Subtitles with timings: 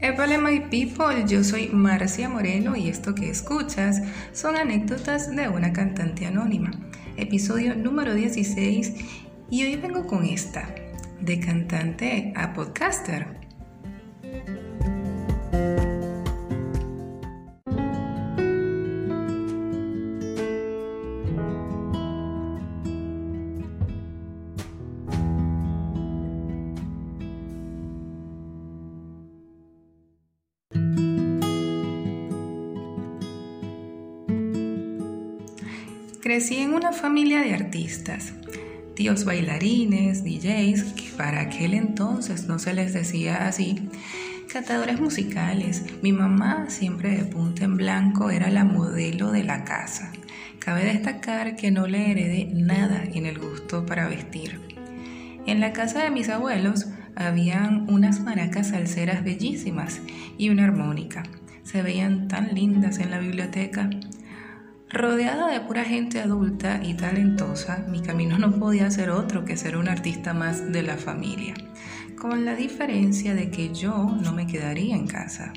[0.00, 4.00] Epale my people, yo soy Marcia Moreno y esto que escuchas
[4.32, 6.70] son anécdotas de una cantante anónima.
[7.16, 8.94] Episodio número 16
[9.50, 10.72] y hoy vengo con esta,
[11.20, 13.37] de cantante a podcaster.
[36.28, 38.34] Crecí en una familia de artistas,
[38.94, 43.88] tíos bailarines, DJs, que para aquel entonces no se les decía así,
[44.52, 45.86] catadores musicales.
[46.02, 50.12] Mi mamá, siempre de punta en blanco, era la modelo de la casa.
[50.58, 54.60] Cabe destacar que no le heredé nada en el gusto para vestir.
[55.46, 60.02] En la casa de mis abuelos habían unas maracas salseras bellísimas
[60.36, 61.22] y una armónica.
[61.62, 63.88] Se veían tan lindas en la biblioteca.
[64.90, 69.76] Rodeada de pura gente adulta y talentosa, mi camino no podía ser otro que ser
[69.76, 71.52] un artista más de la familia,
[72.18, 75.52] con la diferencia de que yo no me quedaría en casa.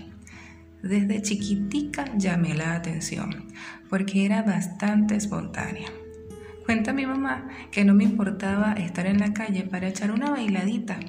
[0.84, 3.46] Desde chiquitica llamé la atención,
[3.90, 5.88] porque era bastante espontánea.
[6.66, 11.00] Cuenta mi mamá que no me importaba estar en la calle para echar una bailadita,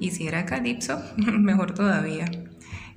[0.00, 2.24] y si era calipso, mejor todavía.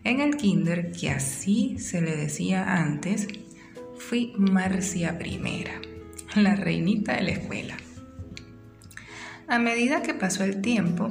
[0.04, 3.28] En el kinder, que así se le decía antes,
[4.02, 5.74] fui Marcia Primera,
[6.36, 7.78] la reinita de la escuela.
[9.48, 11.10] A medida que pasó el tiempo,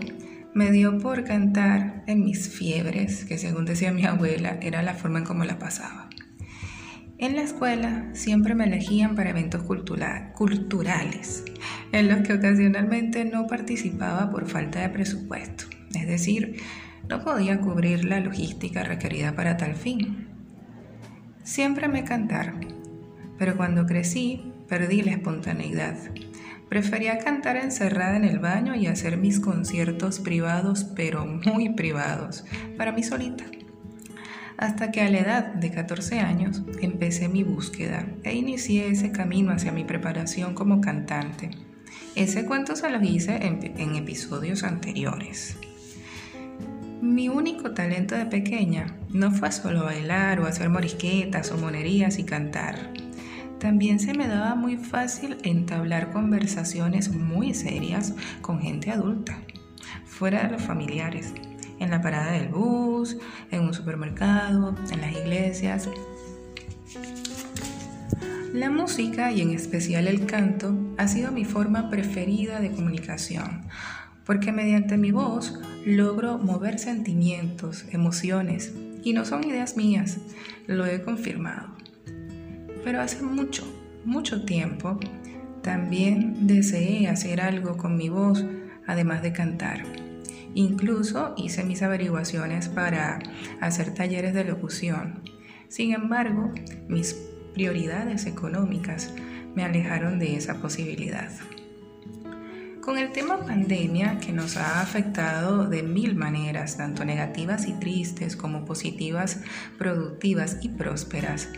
[0.54, 5.20] me dio por cantar en mis fiebres, que según decía mi abuela, era la forma
[5.20, 6.10] en cómo la pasaba.
[7.18, 11.44] En la escuela siempre me elegían para eventos culturales,
[11.92, 16.60] en los que ocasionalmente no participaba por falta de presupuesto, es decir,
[17.08, 20.28] no podía cubrir la logística requerida para tal fin.
[21.42, 22.69] Siempre me cantaron
[23.40, 25.96] pero cuando crecí perdí la espontaneidad.
[26.68, 32.44] Prefería cantar encerrada en el baño y hacer mis conciertos privados, pero muy privados,
[32.76, 33.46] para mí solita.
[34.58, 39.52] Hasta que a la edad de 14 años empecé mi búsqueda e inicié ese camino
[39.52, 41.48] hacia mi preparación como cantante.
[42.16, 45.56] Ese cuento se lo hice en, en episodios anteriores.
[47.00, 52.24] Mi único talento de pequeña no fue solo bailar o hacer morisquetas o monerías y
[52.24, 52.90] cantar.
[53.60, 59.38] También se me daba muy fácil entablar conversaciones muy serias con gente adulta,
[60.06, 61.34] fuera de los familiares,
[61.78, 63.18] en la parada del bus,
[63.50, 65.90] en un supermercado, en las iglesias.
[68.54, 73.66] La música y en especial el canto ha sido mi forma preferida de comunicación,
[74.24, 78.72] porque mediante mi voz logro mover sentimientos, emociones,
[79.04, 80.16] y no son ideas mías,
[80.66, 81.79] lo he confirmado.
[82.84, 83.64] Pero hace mucho,
[84.04, 84.98] mucho tiempo
[85.62, 88.44] también deseé hacer algo con mi voz,
[88.86, 89.82] además de cantar.
[90.54, 93.18] Incluso hice mis averiguaciones para
[93.60, 95.22] hacer talleres de locución.
[95.68, 96.52] Sin embargo,
[96.88, 97.14] mis
[97.54, 99.14] prioridades económicas
[99.54, 101.30] me alejaron de esa posibilidad.
[102.80, 108.36] Con el tema pandemia que nos ha afectado de mil maneras, tanto negativas y tristes
[108.36, 109.42] como positivas,
[109.76, 111.50] productivas y prósperas,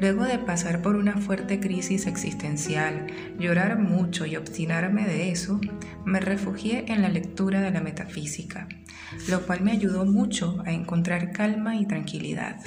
[0.00, 3.06] luego de pasar por una fuerte crisis existencial,
[3.38, 5.60] llorar mucho y obstinarme de eso,
[6.04, 8.66] me refugié en la lectura de la metafísica,
[9.28, 12.60] lo cual me ayudó mucho a encontrar calma y tranquilidad.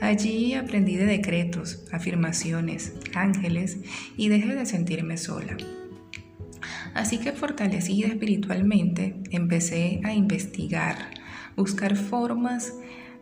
[0.00, 3.78] Allí aprendí de decretos, afirmaciones, ángeles
[4.16, 5.56] y dejé de sentirme sola.
[6.94, 11.10] Así que fortalecida espiritualmente, empecé a investigar,
[11.56, 12.74] buscar formas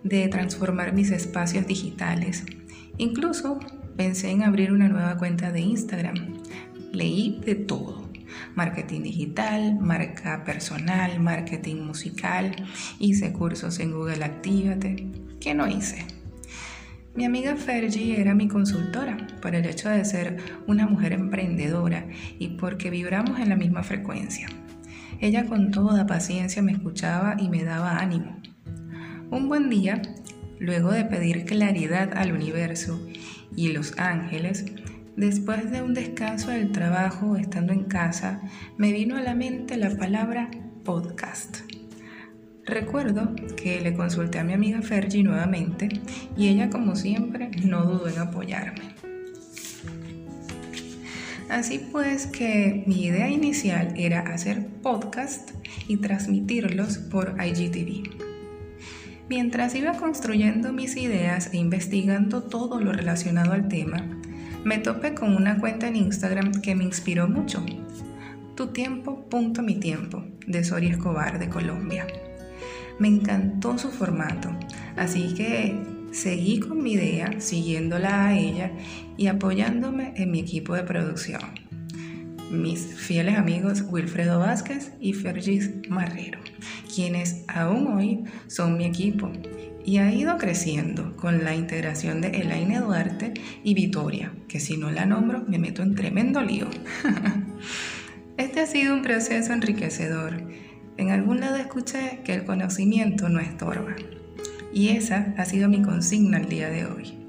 [0.02, 2.44] de transformar mis espacios digitales.
[2.98, 3.58] Incluso
[3.96, 6.42] pensé en abrir una nueva cuenta de Instagram.
[6.92, 8.06] Leí de todo.
[8.54, 12.54] Marketing digital, marca personal, marketing musical,
[12.98, 15.08] hice cursos en Google Actívate.
[15.40, 16.15] ¿Qué no hice?
[17.16, 20.36] Mi amiga Fergie era mi consultora por el hecho de ser
[20.66, 22.06] una mujer emprendedora
[22.38, 24.48] y porque vibramos en la misma frecuencia.
[25.18, 28.36] Ella con toda paciencia me escuchaba y me daba ánimo.
[29.30, 30.02] Un buen día,
[30.58, 33.00] luego de pedir claridad al universo
[33.56, 34.66] y los ángeles,
[35.16, 38.42] después de un descanso del trabajo estando en casa,
[38.76, 40.50] me vino a la mente la palabra
[40.84, 41.60] podcast.
[42.66, 45.88] Recuerdo que le consulté a mi amiga Fergie nuevamente
[46.36, 48.82] y ella como siempre no dudó en apoyarme.
[51.48, 55.52] Así pues que mi idea inicial era hacer podcast
[55.86, 58.10] y transmitirlos por IGTV.
[59.28, 64.04] Mientras iba construyendo mis ideas e investigando todo lo relacionado al tema,
[64.64, 67.64] me topé con una cuenta en Instagram que me inspiró mucho.
[68.56, 72.06] Tu tiempo, punto mi tiempo, de Soria Escobar de Colombia.
[72.98, 74.50] Me encantó su formato,
[74.96, 75.78] así que
[76.12, 78.72] seguí con mi idea, siguiéndola a ella
[79.16, 81.40] y apoyándome en mi equipo de producción.
[82.50, 86.38] Mis fieles amigos Wilfredo Vázquez y Fergis Marrero,
[86.94, 89.30] quienes aún hoy son mi equipo
[89.84, 94.90] y ha ido creciendo con la integración de Elaine Duarte y Vitoria, que si no
[94.90, 96.66] la nombro me meto en tremendo lío.
[98.36, 100.42] este ha sido un proceso enriquecedor
[100.96, 103.96] en algún lado escuché que el conocimiento no estorba.
[104.72, 107.26] Y esa ha sido mi consigna el día de hoy.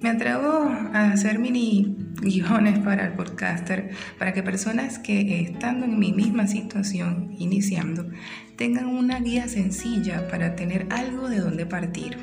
[0.00, 5.98] Me atrevo a hacer mini guiones para el podcaster para que personas que estando en
[5.98, 8.08] mi misma situación, iniciando,
[8.56, 12.16] tengan una guía sencilla para tener algo de donde partir.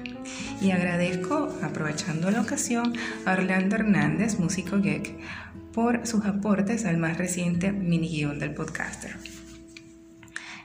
[0.60, 2.94] Y agradezco, aprovechando la ocasión,
[3.26, 5.16] a Orlando Hernández, músico geek,
[5.72, 9.18] por sus aportes al más reciente mini guion del podcaster.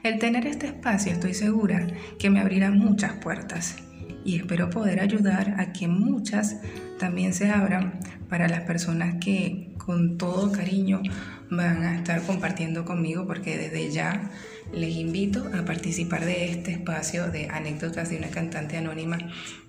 [0.03, 1.87] El tener este espacio estoy segura
[2.19, 3.77] que me abrirá muchas puertas
[4.25, 6.57] y espero poder ayudar a que muchas
[6.99, 11.01] también se abran para las personas que con todo cariño
[11.49, 14.29] van a estar compartiendo conmigo porque desde ya
[14.73, 19.17] les invito a participar de este espacio de anécdotas de una cantante anónima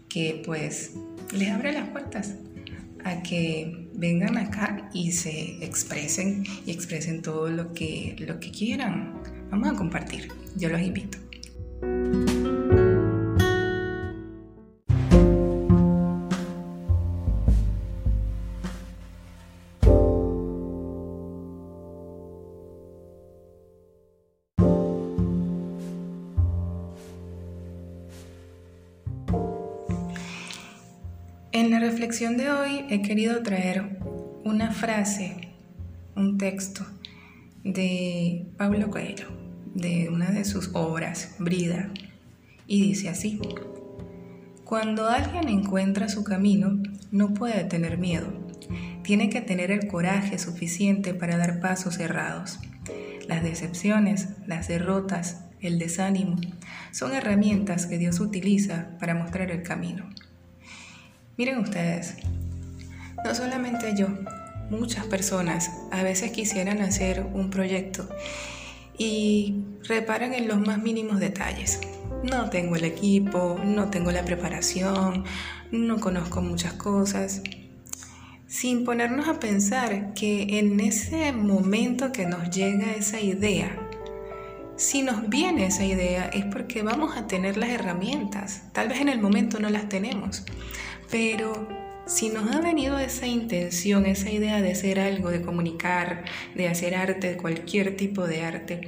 [0.08, 0.94] que pues
[1.32, 2.34] les abre las puertas
[3.04, 9.22] a que vengan acá y se expresen y expresen todo lo que, lo que quieran
[9.50, 10.32] Vamos a compartir.
[10.56, 11.19] Yo los invito.
[31.52, 33.99] En la reflexión de hoy he querido traer
[34.43, 35.50] una frase,
[36.17, 36.85] un texto
[37.64, 39.44] de Pablo Coelho
[39.75, 41.90] de una de sus obras, Brida,
[42.66, 43.40] y dice así,
[44.64, 46.81] Cuando alguien encuentra su camino,
[47.11, 48.32] no puede tener miedo,
[49.02, 52.61] tiene que tener el coraje suficiente para dar pasos cerrados.
[53.28, 56.37] Las decepciones, las derrotas, el desánimo,
[56.93, 60.08] son herramientas que Dios utiliza para mostrar el camino.
[61.37, 62.17] Miren ustedes,
[63.25, 64.08] no solamente yo,
[64.70, 68.08] muchas personas a veces quisieran hacer un proyecto
[68.96, 71.81] y reparan en los más mínimos detalles.
[72.22, 75.25] No tengo el equipo, no tengo la preparación,
[75.70, 77.43] no conozco muchas cosas.
[78.46, 83.76] Sin ponernos a pensar que en ese momento que nos llega esa idea,
[84.76, 88.62] si nos viene esa idea es porque vamos a tener las herramientas.
[88.72, 90.44] Tal vez en el momento no las tenemos,
[91.10, 96.24] pero si nos ha venido esa intención, esa idea de hacer algo, de comunicar,
[96.54, 98.86] de hacer arte, cualquier tipo de arte,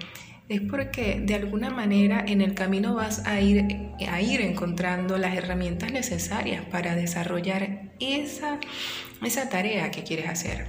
[0.49, 5.35] es porque de alguna manera en el camino vas a ir, a ir encontrando las
[5.35, 8.61] herramientas necesarias para desarrollar esa,
[9.25, 10.67] esa tarea que quieres hacer.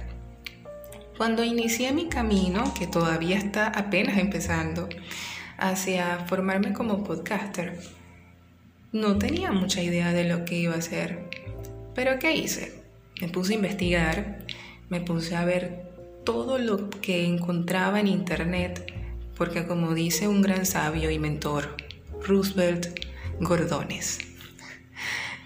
[1.16, 4.88] Cuando inicié mi camino, que todavía está apenas empezando,
[5.58, 7.78] hacia formarme como podcaster,
[8.92, 11.28] no tenía mucha idea de lo que iba a hacer
[11.98, 12.80] pero ¿qué hice?
[13.20, 14.38] Me puse a investigar,
[14.88, 15.90] me puse a ver
[16.24, 18.86] todo lo que encontraba en internet,
[19.36, 21.74] porque como dice un gran sabio y mentor,
[22.24, 23.04] Roosevelt
[23.40, 24.20] Gordones,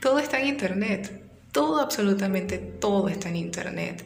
[0.02, 4.04] todo está en internet, todo, absolutamente todo está en internet.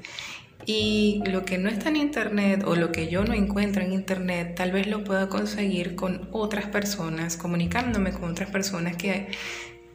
[0.66, 4.54] Y lo que no está en internet o lo que yo no encuentro en internet,
[4.54, 9.28] tal vez lo pueda conseguir con otras personas, comunicándome con otras personas que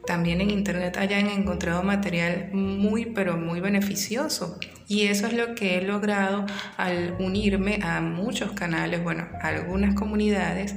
[0.06, 5.78] también en internet hayan encontrado material muy pero muy beneficioso y eso es lo que
[5.78, 6.44] he logrado
[6.76, 10.74] al unirme a muchos canales, bueno, a algunas comunidades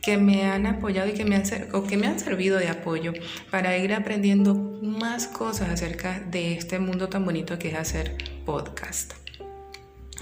[0.00, 1.42] que me han apoyado y que me han,
[1.74, 3.12] o que me han servido de apoyo
[3.50, 8.16] para ir aprendiendo más cosas acerca de este mundo tan bonito que es hacer
[8.46, 9.12] podcast.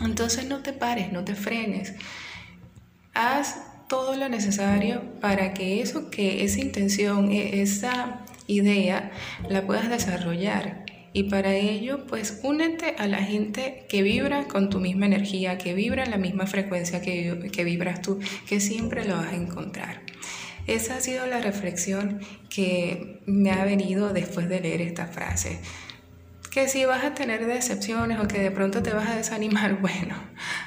[0.03, 1.95] Entonces no te pares, no te frenes.
[3.15, 3.59] Haz
[3.89, 9.11] todo lo necesario para que eso que esa intención, e, esa idea
[9.49, 10.85] la puedas desarrollar.
[11.12, 15.73] Y para ello, pues únete a la gente que vibra con tu misma energía, que
[15.73, 20.03] vibra en la misma frecuencia que, que vibras tú, que siempre lo vas a encontrar.
[20.67, 25.61] Esa ha sido la reflexión que me ha venido después de leer esta frase.
[26.50, 30.17] Que si vas a tener decepciones o que de pronto te vas a desanimar, bueno,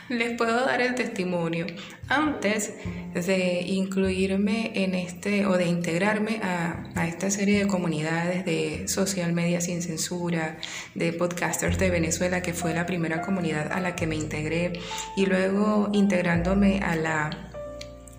[0.10, 1.68] les puedo dar el testimonio.
[2.08, 2.74] Antes
[3.14, 9.34] de incluirme en este o de integrarme a, a, esta serie de comunidades de social
[9.34, 10.58] media sin censura,
[10.96, 14.74] de podcasters de Venezuela, que fue la primera comunidad a la que me integré,
[15.16, 17.52] y luego integrándome a la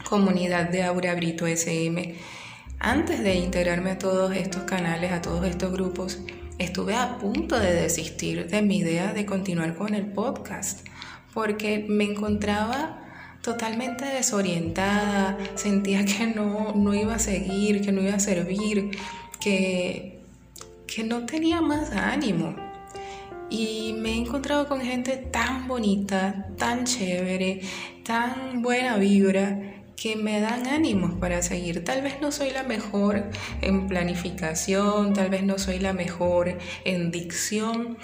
[0.09, 2.16] comunidad de Aura Brito SM,
[2.78, 6.20] antes de integrarme a todos estos canales, a todos estos grupos,
[6.59, 10.87] estuve a punto de desistir de mi idea de continuar con el podcast,
[11.34, 13.00] porque me encontraba
[13.42, 18.90] totalmente desorientada, sentía que no, no iba a seguir, que no iba a servir,
[19.40, 20.20] que,
[20.87, 22.54] que no tenía más ánimo.
[23.49, 27.62] Y me he encontrado con gente tan bonita, tan chévere,
[28.04, 29.58] tan buena vibra,
[30.00, 31.84] que me dan ánimos para seguir.
[31.84, 33.25] Tal vez no soy la mejor
[33.60, 37.99] en planificación, tal vez no soy la mejor en dicción,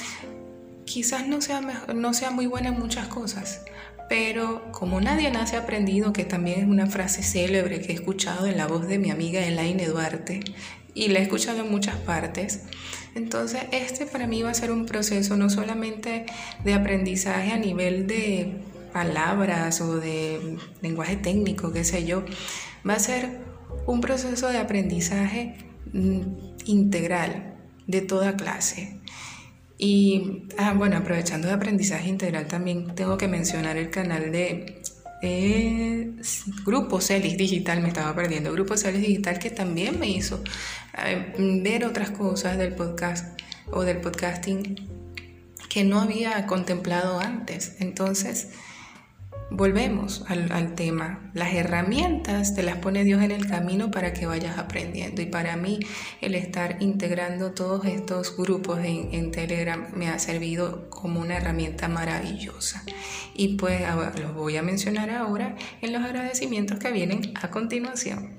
[0.87, 3.62] quizás no sea, no sea muy buena en muchas cosas,
[4.09, 8.57] pero como nadie nace aprendido, que también es una frase célebre que he escuchado en
[8.57, 10.40] la voz de mi amiga Elaine Duarte
[10.95, 12.62] y la he escuchado en muchas partes,
[13.14, 16.25] entonces este para mí va a ser un proceso no solamente
[16.64, 18.57] de aprendizaje a nivel de
[18.93, 22.25] palabras o de lenguaje técnico, qué sé yo,
[22.88, 23.40] va a ser
[23.87, 25.57] un proceso de aprendizaje
[25.93, 26.21] mm,
[26.64, 29.00] integral de toda clase.
[29.78, 34.83] Y ah, bueno, aprovechando de aprendizaje integral, también tengo que mencionar el canal de
[35.23, 36.12] eh,
[36.64, 40.42] Grupo Celis Digital, me estaba perdiendo, Grupo Celis Digital que también me hizo
[41.04, 43.38] eh, ver otras cosas del podcast
[43.71, 44.76] o del podcasting
[45.68, 47.76] que no había contemplado antes.
[47.80, 48.49] Entonces,
[49.50, 51.31] Volvemos al, tema.
[51.33, 55.23] Las herramientas te las pone Dios en el camino para que vayas aprendiendo.
[55.23, 55.79] Y para mí
[56.21, 61.88] el estar integrando todos estos grupos en, en Telegram me ha servido como una herramienta
[61.88, 62.83] maravillosa.
[63.35, 63.83] Y pues
[64.21, 68.35] los voy a mencionar ahora en los agradecimientos que vienen a continuación.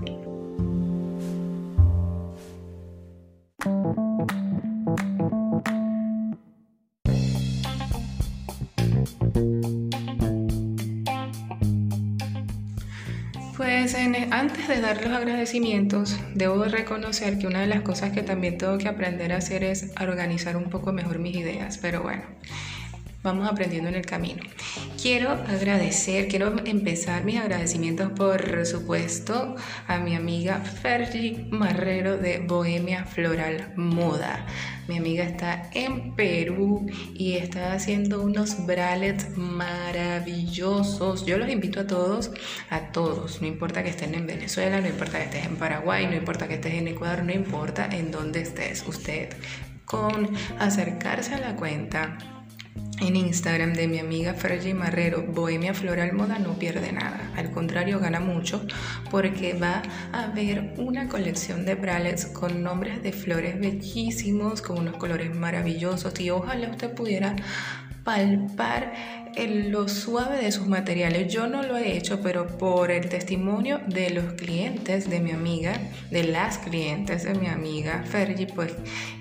[14.29, 18.77] Antes de dar los agradecimientos, debo reconocer que una de las cosas que también tengo
[18.77, 22.21] que aprender a hacer es organizar un poco mejor mis ideas, pero bueno,
[23.27, 24.41] vamos aprendiendo en el camino.
[25.01, 29.55] Quiero agradecer, quiero empezar mis agradecimientos por supuesto
[29.85, 34.45] a mi amiga Fergie Marrero de Bohemia Floral Moda.
[34.87, 41.25] Mi amiga está en Perú y está haciendo unos bralets maravillosos.
[41.25, 42.31] Yo los invito a todos,
[42.69, 46.15] a todos, no importa que estén en Venezuela, no importa que estés en Paraguay, no
[46.15, 49.35] importa que estés en Ecuador, no importa en dónde estés usted,
[49.83, 50.29] con
[50.59, 52.36] acercarse a la cuenta
[52.99, 57.31] en Instagram de mi amiga Fergie Marrero, Bohemia Floral Moda no pierde nada.
[57.35, 58.65] Al contrario, gana mucho
[59.11, 64.97] porque va a haber una colección de bralets con nombres de flores bellísimos, con unos
[64.97, 67.35] colores maravillosos y ojalá usted pudiera
[68.03, 68.93] palpar
[69.45, 71.31] lo suave de sus materiales.
[71.31, 75.79] Yo no lo he hecho, pero por el testimonio de los clientes de mi amiga,
[76.09, 78.73] de las clientes de mi amiga Fergie, pues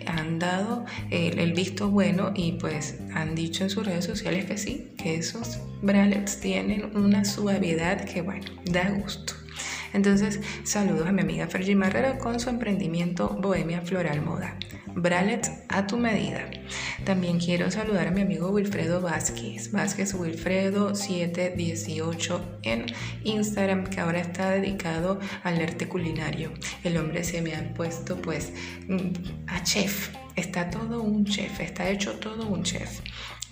[0.07, 4.57] han dado el, el visto bueno y pues han dicho en sus redes sociales que
[4.57, 9.35] sí, que esos bralets tienen una suavidad que bueno, da gusto.
[9.93, 14.59] Entonces, saludos a mi amiga Fergie Marrero con su emprendimiento Bohemia Floral Moda.
[14.97, 16.49] Bralets a tu medida.
[17.05, 22.87] También quiero saludar a mi amigo Wilfredo Vázquez, Vázquez Wilfredo 718 en
[23.23, 26.51] Instagram, que ahora está dedicado al arte culinario.
[26.83, 28.55] El hombre se me ha puesto pues
[28.89, 33.01] mm, a chef, está todo un chef, está hecho todo un chef.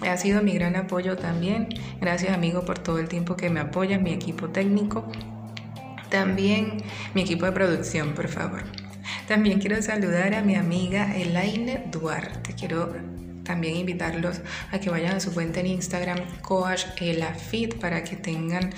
[0.00, 1.68] Ha sido mi gran apoyo también.
[2.00, 5.12] Gracias amigo por todo el tiempo que me apoyas, mi equipo técnico.
[6.08, 6.78] También
[7.12, 8.62] mi equipo de producción, por favor.
[9.28, 12.54] También quiero saludar a mi amiga Elaine Duarte.
[12.54, 12.94] Quiero
[13.42, 14.40] también invitarlos
[14.70, 18.70] a que vayan a su cuenta en Instagram, Coach Elafit, para que tengan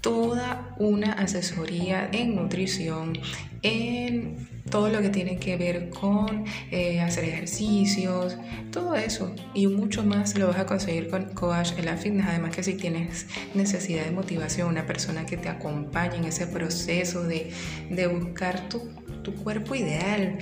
[0.00, 3.18] toda una asesoría en nutrición,
[3.62, 8.36] en todo lo que tiene que ver con eh, hacer ejercicios,
[8.70, 12.22] todo eso y mucho más lo vas a conseguir con Coach en.
[12.22, 17.24] Además que si tienes necesidad de motivación, una persona que te acompañe en ese proceso
[17.24, 17.50] de,
[17.90, 18.88] de buscar tu,
[19.22, 20.38] tu cuerpo ideal,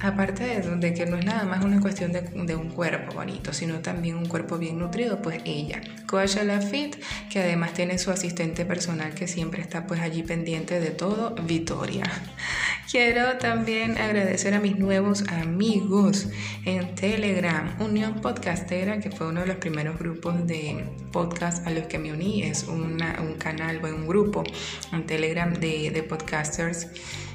[0.00, 4.16] Aparte de, que no es nada más una cuestión de, un cuerpo bonito, sino también
[4.16, 6.96] un cuerpo bien nutrido, pues ella, Coach La Fit,
[7.28, 12.04] que además tiene su asistente personal que siempre está pues allí pendiente de todo, Victoria.
[12.90, 16.28] Quiero también agradecer a mis nuevos amigos
[16.64, 21.86] en Telegram, Unión Podcastera, que fue uno de los primeros grupos de podcast a los
[21.88, 22.44] que me uní.
[22.44, 22.98] Es un
[23.38, 24.44] canal, o un grupo
[24.92, 26.86] en Telegram de, de podcasters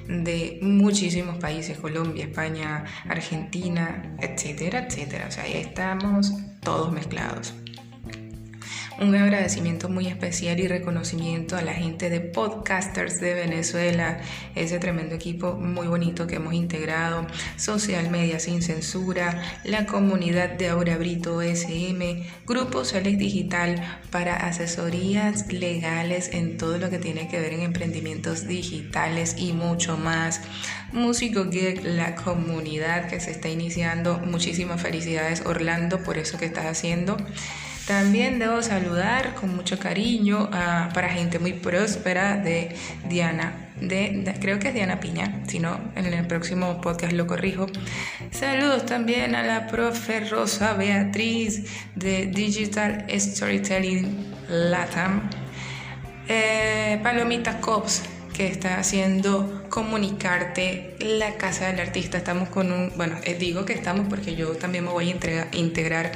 [0.08, 5.28] de muchísimos países, Colombia, España, Argentina, etcétera, etcétera.
[5.28, 6.32] O sea, ahí estamos
[6.62, 7.54] todos mezclados.
[9.00, 14.20] Un agradecimiento muy especial y reconocimiento a la gente de Podcasters de Venezuela,
[14.54, 17.26] ese tremendo equipo muy bonito que hemos integrado,
[17.58, 23.82] Social Media Sin Censura, la comunidad de Aura Brito SM, Grupo Celes Digital
[24.12, 29.98] para asesorías legales en todo lo que tiene que ver en emprendimientos digitales y mucho
[29.98, 30.42] más.
[30.92, 34.20] Músico Geek, la comunidad que se está iniciando.
[34.20, 37.18] Muchísimas felicidades Orlando por eso que estás haciendo.
[37.88, 42.76] También debo saludar con mucho cariño a, para gente muy próspera de
[43.10, 47.66] Diana, de, creo que es Diana Piña, si no, en el próximo podcast lo corrijo.
[48.32, 55.30] Saludos también a la profe Rosa Beatriz de Digital Storytelling Latam.
[56.30, 62.18] Eh, Palomita Cops, que está haciendo comunicarte la casa del artista.
[62.18, 66.12] Estamos con un, bueno, eh, digo que estamos porque yo también me voy a integrar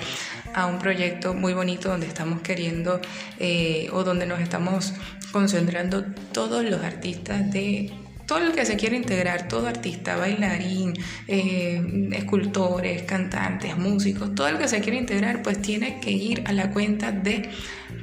[0.54, 3.00] a un proyecto muy bonito donde estamos queriendo
[3.40, 4.94] eh, o donde nos estamos
[5.32, 7.94] concentrando todos los artistas de
[8.26, 10.94] todo el que se quiere integrar, todo artista, bailarín,
[11.28, 16.52] eh, escultores, cantantes, músicos, todo el que se quiere integrar, pues tiene que ir a
[16.52, 17.50] la cuenta de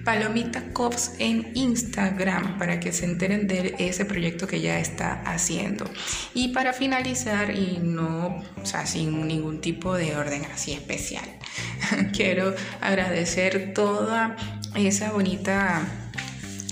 [0.04, 5.90] Palomita Cops en Instagram para que se enteren de ese proyecto que ya está haciendo.
[6.34, 11.24] Y para finalizar, y no, o sea, sin ningún tipo de orden así especial,
[12.12, 14.36] quiero agradecer toda
[14.74, 15.82] esa bonita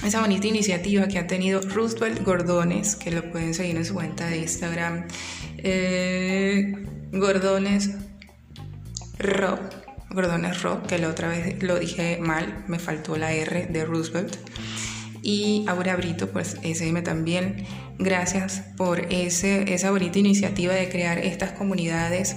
[0.04, 4.26] esa bonita iniciativa que ha tenido Roosevelt Gordones, que lo pueden seguir en su cuenta
[4.26, 5.06] de Instagram,
[5.58, 6.74] eh,
[7.12, 7.90] Gordones
[9.18, 9.60] Rock,
[10.12, 14.36] Gordones Rock, que la otra vez lo dije mal, me faltó la R de Roosevelt.
[15.22, 17.64] Y Aura Brito, pues SM también,
[17.98, 22.36] gracias por ese, esa bonita iniciativa de crear estas comunidades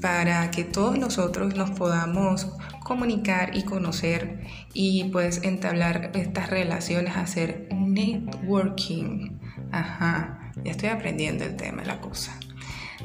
[0.00, 2.52] para que todos nosotros nos podamos
[2.84, 4.40] comunicar y conocer
[4.72, 9.38] y pues entablar estas relaciones, hacer networking.
[9.70, 12.38] Ajá, ya estoy aprendiendo el tema, la cosa.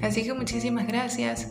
[0.02, 1.50] Así que muchísimas gracias.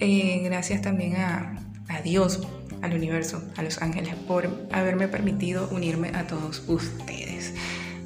[0.00, 1.57] Eh, gracias también a,
[1.98, 2.40] a Dios,
[2.80, 7.54] al universo, a los ángeles por haberme permitido unirme a todos ustedes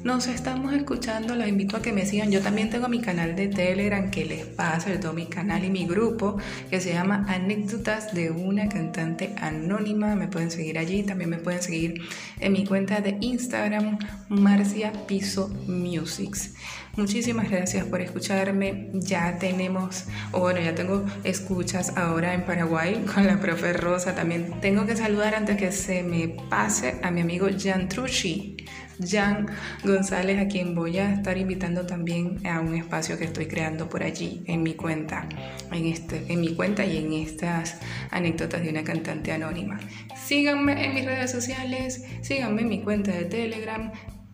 [0.03, 2.29] nos estamos escuchando, los invito a que me sigan.
[2.29, 5.69] Yo también tengo mi canal de Telegram, que les pasa, el todo mi canal y
[5.69, 6.37] mi grupo,
[6.69, 10.15] que se llama Anécdotas de una cantante anónima.
[10.15, 12.01] Me pueden seguir allí, también me pueden seguir
[12.41, 16.53] en mi cuenta de Instagram, Marcia Piso Musics.
[16.95, 18.89] Muchísimas gracias por escucharme.
[18.93, 24.13] Ya tenemos, o bueno, ya tengo escuchas ahora en Paraguay con la profe Rosa.
[24.13, 28.57] También tengo que saludar antes que se me pase a mi amigo Jan Trucci
[28.99, 29.47] Jan
[29.83, 34.03] González, a quien voy a estar invitando también a un espacio que estoy creando por
[34.03, 35.27] allí en mi cuenta,
[35.71, 37.79] en, este, en mi cuenta y en estas
[38.11, 39.79] anécdotas de una cantante anónima.
[40.25, 43.91] Síganme en mis redes sociales, síganme en mi cuenta de Telegram.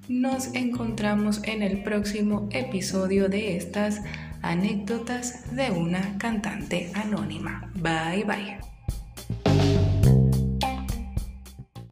[0.10, 4.02] Nos encontramos en el próximo episodio de estas
[4.42, 7.72] anécdotas de una cantante anónima.
[7.76, 8.79] Bye bye.